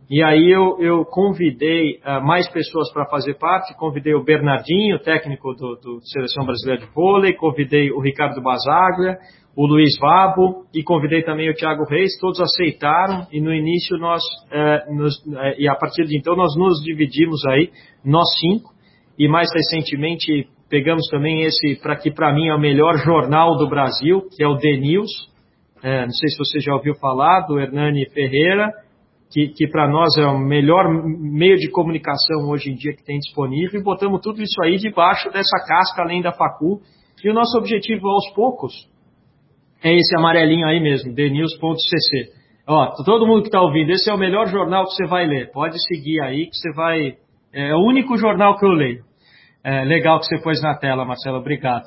[0.07, 5.53] e aí eu, eu convidei uh, mais pessoas para fazer parte, convidei o Bernardinho, técnico
[5.55, 9.17] do, do, Seleção Brasileira de Vôlei, convidei o Ricardo Basaglia,
[9.57, 14.21] o Luiz Vabo e convidei também o Thiago Reis, todos aceitaram e no início nós,
[14.21, 17.71] uh, nos, uh, e a partir de então nós nos dividimos aí,
[18.05, 18.75] nós cinco,
[19.17, 23.67] e mais recentemente pegamos também esse, para que para mim é o melhor jornal do
[23.67, 25.33] Brasil, que é o The News,
[25.83, 28.71] não sei se você já ouviu falar, do Hernani Ferreira,
[29.35, 33.19] que, que para nós é o melhor meio de comunicação hoje em dia que tem
[33.19, 36.79] disponível, e botamos tudo isso aí debaixo dessa casca além da facu.
[37.21, 38.73] E o nosso objetivo aos poucos
[39.83, 42.31] é esse amarelinho aí mesmo, dnews.cc.
[42.65, 45.51] Ó, todo mundo que está ouvindo, esse é o melhor jornal que você vai ler.
[45.51, 47.17] Pode seguir aí que você vai.
[47.51, 49.03] É o único jornal que eu leio.
[49.65, 51.83] É, legal que você pôs na tela, Marcelo, obrigado.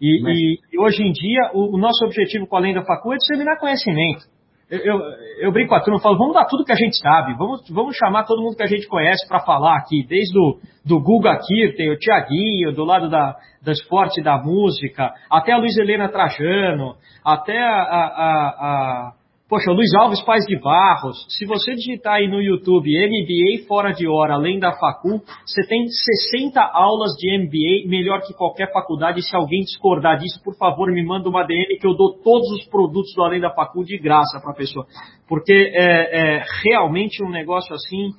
[0.00, 3.16] E, e, e hoje em dia, o, o, nosso objetivo com Além da Facu é
[3.16, 4.24] disseminar conhecimento.
[4.68, 5.00] Eu, eu,
[5.42, 7.96] eu, brinco com a turma, falo, vamos dar tudo que a gente sabe, vamos, vamos
[7.96, 11.92] chamar todo mundo que a gente conhece para falar aqui, desde o do Guga Kirten,
[11.92, 17.56] o Tiaguinho, do lado da, da esporte da música, até a Luiz Helena Trajano, até
[17.56, 19.12] a, a, a
[19.48, 24.04] Poxa, Luiz Alves Pais de Barros, se você digitar aí no YouTube MBA fora de
[24.08, 29.22] hora, além da facul, você tem 60 aulas de MBA, melhor que qualquer faculdade.
[29.22, 32.66] Se alguém discordar disso, por favor, me manda uma DM que eu dou todos os
[32.68, 34.84] produtos do Além da Facul de graça para a pessoa.
[35.28, 38.10] Porque é, é realmente um negócio assim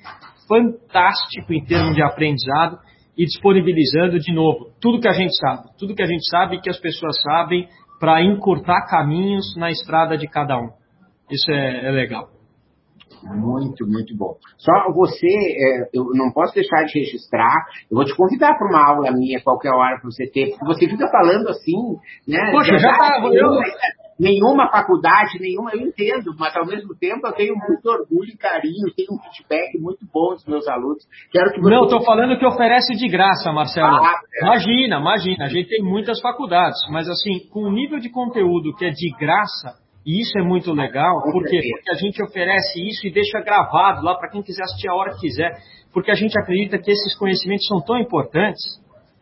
[0.47, 2.77] fantástico em termos de aprendizado
[3.17, 6.61] e disponibilizando de novo tudo que a gente sabe, tudo que a gente sabe e
[6.61, 7.67] que as pessoas sabem
[7.99, 10.86] para encurtar caminhos na estrada de cada um.
[11.29, 12.29] Isso é, é legal.
[13.23, 14.35] Muito, muito bom.
[14.57, 18.87] Só você, é, eu não posso deixar de registrar, eu vou te convidar para uma
[18.87, 22.51] aula minha qualquer hora para você ter, porque você fica falando assim, né?
[22.51, 23.29] Poxa, já, já tá.
[23.31, 23.49] Eu...
[24.19, 28.91] Nenhuma faculdade, nenhuma, eu entendo, mas ao mesmo tempo eu tenho muito orgulho e carinho,
[28.95, 31.05] tenho um feedback muito bom dos meus alunos.
[31.31, 31.69] Quero que você...
[31.69, 33.95] Não, estou falando que oferece de graça, Marcelo.
[33.97, 34.43] Ah, é.
[34.43, 38.85] Imagina, imagina, a gente tem muitas faculdades, mas assim, com o nível de conteúdo que
[38.85, 39.75] é de graça,
[40.07, 41.59] e isso é muito legal, por quê?
[41.69, 45.13] Porque a gente oferece isso e deixa gravado lá para quem quiser assistir a hora
[45.13, 45.51] que quiser,
[45.91, 48.63] porque a gente acredita que esses conhecimentos são tão importantes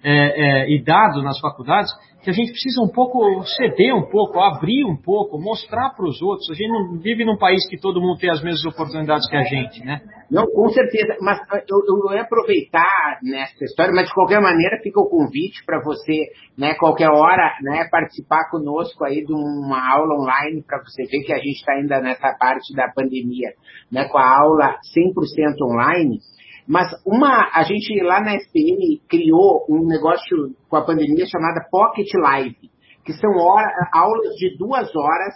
[0.07, 1.91] é, é, e dados nas faculdades
[2.21, 6.21] que a gente precisa um pouco ceder um pouco, abrir um pouco, mostrar para os
[6.23, 6.49] outros.
[6.49, 9.43] A gente não vive num país que todo mundo tem as mesmas oportunidades que a
[9.43, 10.01] gente, né?
[10.29, 11.15] Não, com certeza.
[11.21, 11.39] Mas
[11.69, 16.25] eu, eu ia aproveitar nessa história, mas de qualquer maneira fica o convite para você,
[16.57, 21.33] né, qualquer hora, né, participar conosco aí de uma aula online para você ver que
[21.33, 23.51] a gente está ainda nessa parte da pandemia,
[23.91, 26.17] né, com a aula 100% online.
[26.67, 32.07] Mas uma, a gente lá na SPM criou um negócio com a pandemia chamada Pocket
[32.15, 32.71] Live,
[33.05, 35.33] que são hora, aulas de duas horas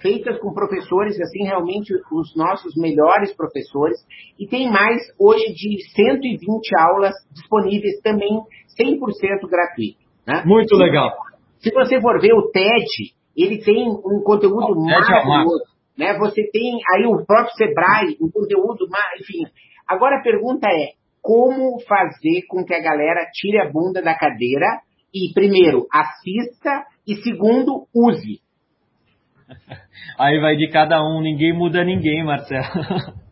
[0.00, 3.98] feitas com professores, assim, realmente os nossos melhores professores,
[4.38, 6.38] e tem mais hoje de 120
[6.78, 8.40] aulas disponíveis também
[8.78, 9.98] 100% gratuito.
[10.26, 10.42] Né?
[10.46, 11.10] Muito legal.
[11.58, 15.64] Se você for ver o TED, ele tem um conteúdo o é maravilhoso.
[15.96, 16.16] Né?
[16.18, 18.86] Você tem aí o próprio Sebrae, um conteúdo,
[19.20, 19.44] enfim.
[19.88, 24.80] Agora a pergunta é, como fazer com que a galera tire a bunda da cadeira
[25.14, 28.40] e, primeiro, assista e, segundo, use.
[30.18, 32.64] Aí vai de cada um, ninguém muda ninguém, Marcelo.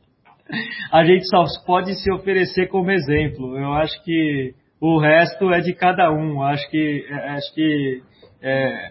[0.92, 3.58] A gente só pode se oferecer como exemplo.
[3.58, 6.40] Eu acho que o resto é de cada um.
[6.42, 8.02] Acho que, é, acho que
[8.40, 8.90] é,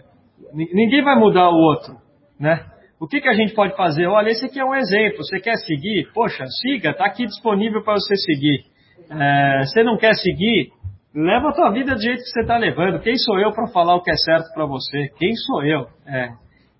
[0.52, 1.96] ninguém vai mudar o outro,
[2.38, 2.66] né?
[2.98, 4.06] O que, que a gente pode fazer?
[4.06, 5.18] Olha, esse aqui é um exemplo.
[5.18, 6.08] Você quer seguir?
[6.14, 8.64] Poxa, siga, está aqui disponível para você seguir.
[9.10, 10.70] É, você não quer seguir?
[11.14, 13.00] Leva a tua vida do jeito que você está levando.
[13.00, 15.10] Quem sou eu para falar o que é certo para você?
[15.18, 15.86] Quem sou eu?
[16.06, 16.30] É,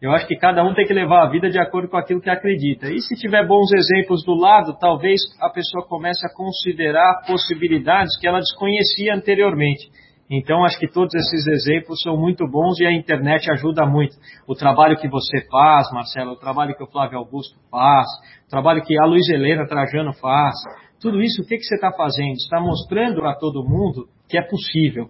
[0.00, 2.30] eu acho que cada um tem que levar a vida de acordo com aquilo que
[2.30, 2.88] acredita.
[2.90, 8.26] E se tiver bons exemplos do lado, talvez a pessoa comece a considerar possibilidades que
[8.26, 9.90] ela desconhecia anteriormente.
[10.28, 14.16] Então, acho que todos esses exemplos são muito bons e a internet ajuda muito.
[14.46, 18.06] O trabalho que você faz, Marcelo, o trabalho que o Flávio Augusto faz,
[18.46, 20.56] o trabalho que a Luiz Helena Trajano faz,
[21.00, 22.32] tudo isso, o que, que você está fazendo?
[22.32, 25.08] Está mostrando a todo mundo que é possível.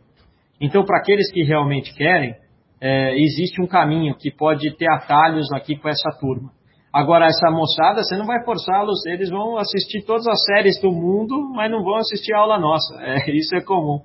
[0.60, 2.34] Então, para aqueles que realmente querem,
[2.80, 6.50] é, existe um caminho que pode ter atalhos aqui com essa turma.
[6.92, 11.52] Agora, essa moçada, você não vai forçá-los, eles vão assistir todas as séries do mundo,
[11.54, 12.94] mas não vão assistir a aula nossa.
[13.00, 14.00] É, isso é comum.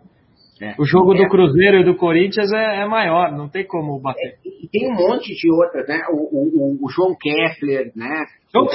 [0.62, 0.76] É.
[0.78, 1.28] O jogo do é.
[1.28, 4.38] Cruzeiro e do Corinthians é, é maior, não tem como bater.
[4.45, 6.04] e tem um monte de outras, né?
[6.12, 8.26] O, o, o João Kessler, né?
[8.54, 8.67] João.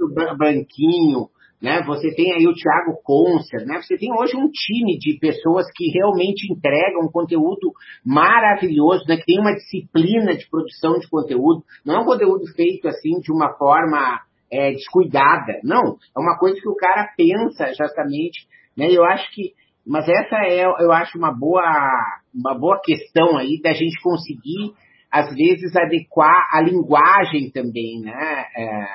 [0.00, 1.28] O Branquinho,
[1.62, 1.80] né?
[1.86, 3.80] Você tem aí o Thiago Concer, né?
[3.80, 7.72] Você tem hoje um time de pessoas que realmente entregam um conteúdo
[8.04, 9.16] maravilhoso, né?
[9.16, 11.62] Que tem uma disciplina de produção de conteúdo.
[11.86, 15.96] Não é um conteúdo feito assim de uma forma é, descuidada, não.
[16.16, 18.88] É uma coisa que o cara pensa justamente, né?
[18.90, 19.52] Eu acho que,
[19.86, 21.62] mas essa é, eu acho uma boa,
[22.34, 24.74] uma boa questão aí da gente conseguir
[25.12, 28.46] às vezes adequar a linguagem também, né?
[28.56, 28.86] É,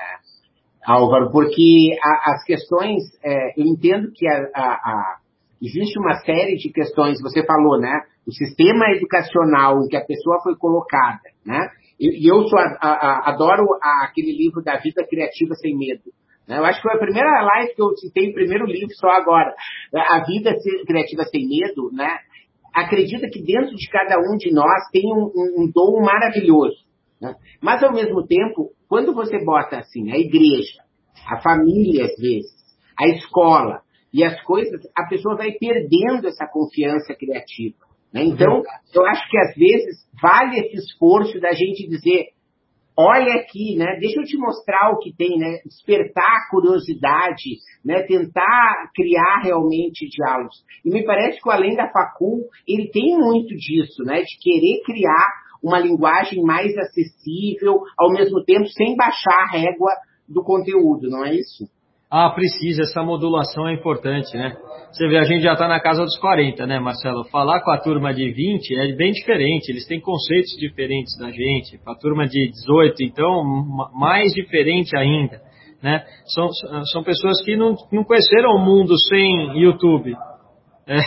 [0.83, 5.17] Álvaro, porque a, as questões, é, eu entendo que a, a,
[5.61, 8.01] existe uma série de questões, você falou, né?
[8.25, 11.69] O sistema educacional em que a pessoa foi colocada, né?
[11.99, 13.65] E, e eu sou, adoro
[14.05, 16.03] aquele livro da Vida Criativa Sem Medo.
[16.47, 16.57] Né?
[16.57, 19.53] Eu acho que foi a primeira live que eu citei, o primeiro livro só agora.
[19.93, 20.55] A Vida
[20.85, 22.17] Criativa Sem Medo, né?
[22.73, 26.85] Acredita que dentro de cada um de nós tem um, um, um dom maravilhoso.
[27.19, 27.33] Né?
[27.61, 30.83] Mas, ao mesmo tempo, quando você bota assim, a igreja,
[31.27, 32.55] a família, às vezes,
[32.99, 33.81] a escola
[34.13, 37.77] e as coisas, a pessoa vai perdendo essa confiança criativa.
[38.13, 38.23] Né?
[38.23, 38.61] Então,
[38.93, 42.27] eu acho que às vezes vale esse esforço da gente dizer,
[42.97, 43.97] olha aqui, né?
[43.99, 45.59] Deixa eu te mostrar o que tem, né?
[45.65, 48.01] Despertar a curiosidade, né?
[48.03, 50.55] Tentar criar realmente diálogos.
[50.83, 54.21] E me parece que o Além da Facul, ele tem muito disso, né?
[54.21, 59.91] De querer criar uma linguagem mais acessível, ao mesmo tempo sem baixar a régua
[60.27, 61.65] do conteúdo, não é isso?
[62.09, 64.55] Ah, precisa, essa modulação é importante, né?
[64.91, 67.25] Você vê, a gente já está na casa dos 40, né, Marcelo?
[67.25, 71.77] Falar com a turma de 20 é bem diferente, eles têm conceitos diferentes da gente.
[71.83, 73.43] Com a turma de 18, então,
[73.93, 75.41] mais diferente ainda,
[75.83, 76.05] né?
[76.27, 76.47] São,
[76.93, 80.15] são pessoas que não, não conheceram o mundo sem YouTube.
[80.87, 80.99] É,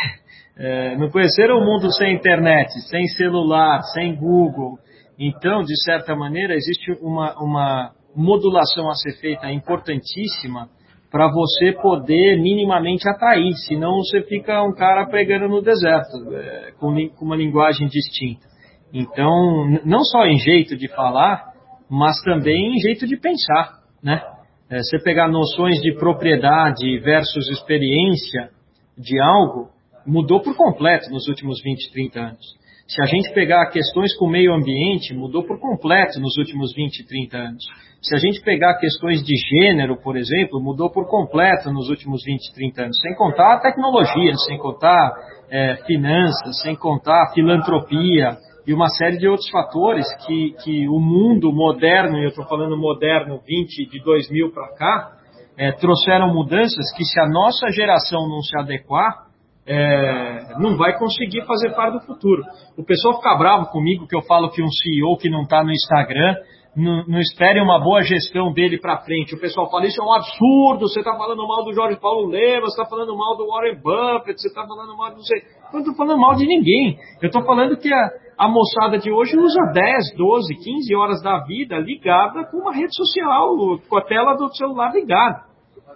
[0.59, 4.77] é, não conheceram o mundo sem internet, sem celular, sem Google.
[5.19, 10.69] Então, de certa maneira, existe uma, uma modulação a ser feita importantíssima
[11.11, 16.95] para você poder minimamente atrair, senão você fica um cara pregando no deserto, é, com,
[17.11, 18.47] com uma linguagem distinta.
[18.93, 21.53] Então, não só em jeito de falar,
[21.89, 24.23] mas também em jeito de pensar, né?
[24.71, 28.51] É, você pegar noções de propriedade versus experiência
[28.97, 29.69] de algo,
[30.07, 32.60] mudou por completo nos últimos 20, 30 anos.
[32.91, 37.07] Se a gente pegar questões com o meio ambiente, mudou por completo nos últimos 20,
[37.07, 37.65] 30 anos.
[38.03, 42.53] Se a gente pegar questões de gênero, por exemplo, mudou por completo nos últimos 20,
[42.53, 43.01] 30 anos.
[43.01, 45.13] Sem contar a tecnologia, sem contar
[45.49, 48.37] é, finanças, sem contar filantropia
[48.67, 52.77] e uma série de outros fatores que, que o mundo moderno, e eu estou falando
[52.77, 55.13] moderno 20 de 2000 para cá,
[55.57, 59.30] é, trouxeram mudanças que se a nossa geração não se adequar,
[59.67, 62.43] é, não vai conseguir fazer parte do futuro.
[62.77, 65.71] O pessoal fica bravo comigo que eu falo que um CEO que não está no
[65.71, 66.37] Instagram
[66.77, 69.35] não, não espere uma boa gestão dele para frente.
[69.35, 72.67] O pessoal fala, isso é um absurdo, você está falando mal do Jorge Paulo Lema,
[72.67, 75.21] você está falando mal do Warren Buffett, você está falando mal do...
[75.21, 76.97] Eu não estou falando mal de ninguém.
[77.21, 81.45] Eu estou falando que a, a moçada de hoje usa 10, 12, 15 horas da
[81.45, 83.57] vida ligada com uma rede social,
[83.89, 85.43] com a tela do celular ligada.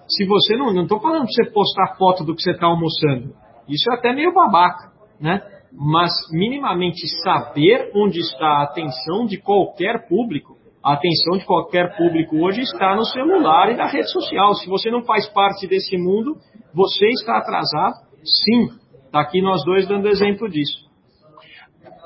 [0.09, 0.73] Se você não...
[0.73, 3.44] Não estou falando para você postar foto do que você está almoçando.
[3.69, 5.43] Isso é até meio babaca, né?
[5.73, 10.55] Mas minimamente saber onde está a atenção de qualquer público
[10.85, 14.53] a atenção de qualquer público hoje está no celular e na rede social.
[14.53, 16.37] Se você não faz parte desse mundo,
[16.75, 17.95] você está atrasado?
[18.23, 18.69] Sim.
[19.07, 20.84] Está aqui nós dois dando exemplo disso.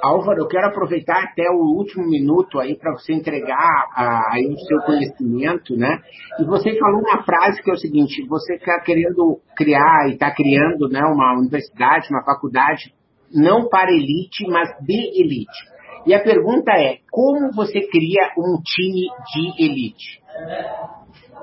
[0.02, 3.86] Álvaro, eu quero aproveitar até o último minuto aí para você entregar
[4.32, 5.98] aí o seu conhecimento, né?
[6.38, 10.30] E você falou uma frase que é o seguinte: você está querendo criar e está
[10.30, 12.92] criando, né, uma universidade, uma faculdade
[13.34, 15.78] não para elite, mas de elite.
[16.06, 20.22] E a pergunta é: como você cria um time de elite?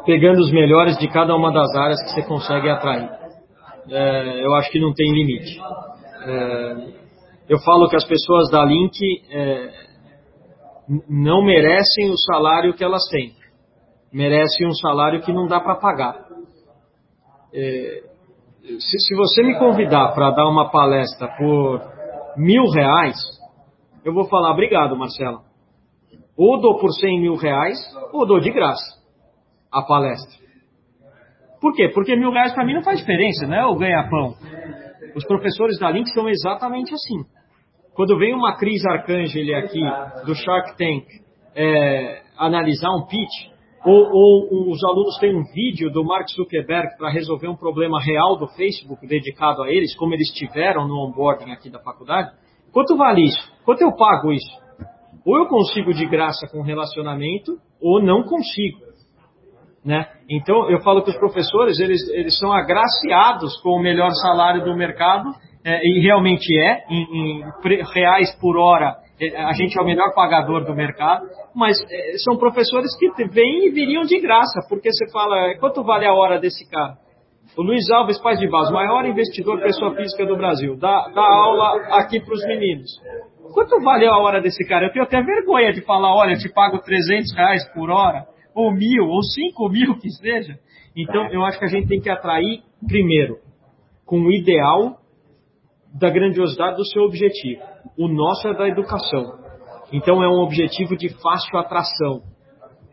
[0.05, 3.09] Pegando os melhores de cada uma das áreas que você consegue atrair.
[3.89, 5.59] É, eu acho que não tem limite.
[6.27, 7.04] É,
[7.47, 8.97] eu falo que as pessoas da Link
[9.29, 9.69] é,
[11.09, 13.33] não merecem o salário que elas têm.
[14.11, 16.25] Merecem um salário que não dá para pagar.
[17.53, 18.03] É,
[18.79, 21.81] se, se você me convidar para dar uma palestra por
[22.37, 23.17] mil reais,
[24.03, 25.41] eu vou falar, obrigado, Marcelo.
[26.37, 27.77] Ou dou por 100 mil reais,
[28.11, 28.95] ou dou de graça
[29.71, 30.45] a palestra.
[31.61, 31.89] Por quê?
[31.93, 34.35] Porque mil reais para mim não faz diferença, não é o ganha-pão.
[35.15, 37.34] Os professores da Link são exatamente assim.
[37.95, 39.81] Quando vem uma Cris Arcangeli aqui,
[40.25, 41.05] do Shark Tank,
[41.55, 47.09] é, analisar um pitch, ou, ou, os alunos têm um vídeo do Mark Zuckerberg para
[47.09, 51.69] resolver um problema real do Facebook dedicado a eles, como eles tiveram no onboarding aqui
[51.69, 52.31] da faculdade,
[52.75, 53.39] Quanto vale isso?
[53.63, 54.51] Quanto eu pago isso?
[55.25, 58.79] Ou eu consigo de graça com relacionamento, ou não consigo.
[59.83, 60.05] Né?
[60.29, 64.75] Então, eu falo que os professores, eles, eles são agraciados com o melhor salário do
[64.75, 65.29] mercado,
[65.65, 67.43] é, e realmente é, em, em,
[67.91, 72.37] reais por hora, é, a gente é o melhor pagador do mercado, mas é, são
[72.37, 76.69] professores que vêm e viriam de graça, porque você fala, quanto vale a hora desse
[76.69, 76.93] cara?
[77.57, 81.87] O Luiz Alves Paz de Base, maior investidor pessoa física do Brasil, dá, dá aula
[81.93, 82.91] aqui para os meninos.
[83.51, 84.85] Quanto valeu a hora desse cara?
[84.85, 89.07] Eu tenho até vergonha de falar, olha, te pago 300 reais por hora, ou mil,
[89.07, 90.59] ou cinco mil que seja.
[90.95, 93.37] Então, eu acho que a gente tem que atrair, primeiro,
[94.05, 94.97] com o ideal
[95.99, 97.61] da grandiosidade do seu objetivo.
[97.97, 99.23] O nosso é da educação.
[99.91, 102.21] Então, é um objetivo de fácil atração.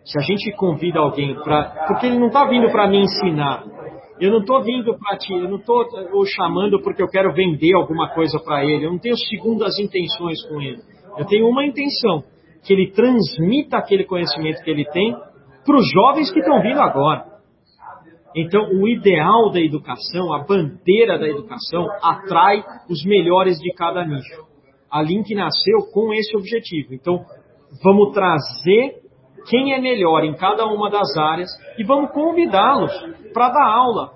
[0.05, 1.87] Se a gente convida alguém para.
[1.89, 3.65] Porque ele não está vindo para me ensinar,
[4.21, 7.75] eu não estou vindo para ti, eu não estou o chamando porque eu quero vender
[7.75, 8.87] alguma coisa para ele.
[8.87, 10.81] Eu não tenho segundas intenções com ele.
[11.19, 12.23] Eu tenho uma intenção,
[12.65, 15.15] que ele transmita aquele conhecimento que ele tem
[15.65, 17.32] para os jovens que estão vindo agora.
[18.35, 24.43] Então, o ideal da educação, a bandeira da educação, atrai os melhores de cada nicho.
[24.91, 26.95] A Link nasceu com esse objetivo.
[26.95, 27.25] Então,
[27.83, 29.03] vamos trazer
[29.49, 32.93] quem é melhor em cada uma das áreas e vamos convidá-los
[33.33, 34.13] para dar aula.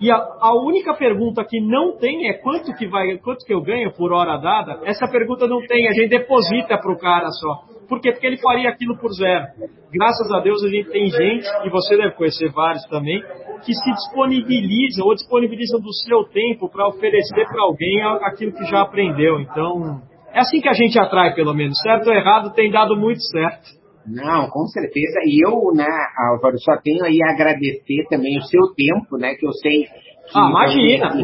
[0.00, 3.62] E a, a, única pergunta que não tem é quanto que vai, quanto que eu
[3.62, 4.80] ganho por hora dada.
[4.84, 7.75] Essa pergunta não tem, a gente deposita para o cara só.
[7.88, 8.12] Por quê?
[8.12, 9.46] Porque ele faria aquilo por zero.
[9.92, 13.22] Graças a Deus a gente tem gente, e você deve conhecer vários também,
[13.64, 18.82] que se disponibilizam ou disponibilizam do seu tempo para oferecer para alguém aquilo que já
[18.82, 19.40] aprendeu.
[19.40, 21.78] Então, é assim que a gente atrai, pelo menos.
[21.78, 23.76] Certo ou errado, tem dado muito certo.
[24.06, 25.20] Não, com certeza.
[25.24, 25.88] E eu, né,
[26.30, 29.84] Álvaro, só tenho aí a agradecer também o seu tempo, né, que eu sei
[30.30, 31.14] que ah, imagina.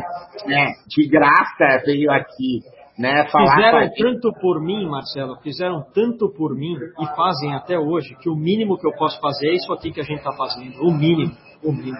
[0.47, 2.61] né, de graça veio aqui,
[2.99, 8.17] né, falar Fizeram tanto por mim, Marcelo, fizeram tanto por mim e fazem até hoje
[8.21, 10.81] que o mínimo que eu posso fazer é isso aqui que a gente está fazendo,
[10.83, 11.33] o mínimo,
[11.63, 11.99] o mínimo.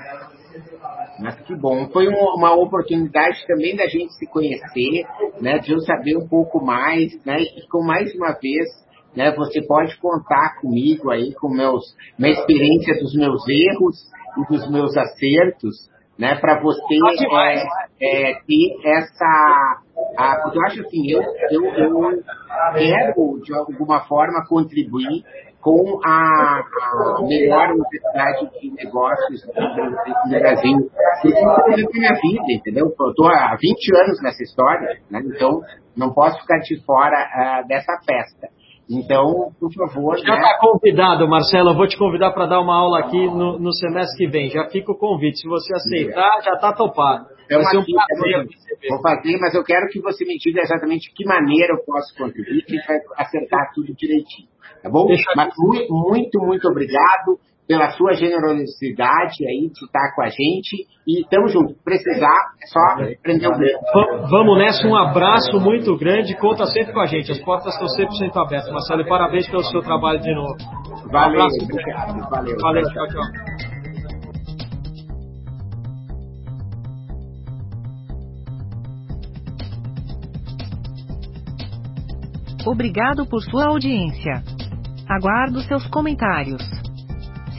[1.19, 5.07] Mas que bom, foi uma oportunidade também da gente se conhecer,
[5.41, 8.83] né, de eu saber um pouco mais, né, e com mais uma vez
[9.17, 9.31] né?
[9.33, 11.85] Você pode contar comigo aí, com meus,
[12.19, 13.97] minha experiência dos meus erros
[14.39, 16.35] e dos meus acertos, né?
[16.37, 16.97] Para você
[18.01, 19.83] é, é, ter essa...
[20.17, 22.23] A, porque eu acho assim, eu, eu, eu
[22.75, 25.25] quero, de alguma forma, contribuir
[25.61, 30.91] com a, a melhor universidade de negócios do Brasil.
[31.25, 32.87] Isso é minha vida, entendeu?
[32.99, 35.23] Eu estou há 20 anos nessa história, né?
[35.25, 35.61] então
[35.97, 38.49] não posso ficar de fora uh, dessa festa.
[38.91, 40.19] Então, por favor.
[40.19, 40.59] Já está né?
[40.61, 41.71] convidado, Marcelo.
[41.71, 44.51] Eu vou te convidar para dar uma aula aqui no, no, semestre que vem.
[44.51, 45.39] Já fica o convite.
[45.39, 47.27] Se você aceitar, já está topado.
[47.49, 48.47] É Vai um prazer
[48.89, 52.17] Vou fazer, mas eu quero que você me diga exatamente de que maneira eu posso
[52.17, 54.49] contribuir, que a gente vai acertar tudo direitinho.
[54.83, 55.07] Tá bom?
[55.37, 57.39] Mas muito, muito, muito obrigado
[57.73, 60.87] pela sua generosidade aí de estar com a gente.
[61.09, 61.75] E tamo junto.
[61.83, 62.27] Precisar,
[62.63, 62.81] é só
[63.23, 63.79] prender o dedo.
[63.95, 66.37] Va- Vamos nessa, um abraço muito grande.
[66.37, 67.33] Conta sempre com a gente.
[67.33, 68.71] As portas estão 100% abertas.
[68.71, 70.55] Marcelo, parabéns pelo seu trabalho de novo.
[71.11, 71.65] Valeu, Um abraço.
[71.65, 72.31] obrigado.
[72.31, 72.57] Valeu.
[72.61, 73.23] Valeu, tchau, tchau.
[82.67, 84.43] Obrigado por sua audiência.
[85.09, 86.63] Aguardo seus comentários.